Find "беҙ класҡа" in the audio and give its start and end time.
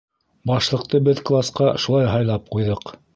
1.09-1.67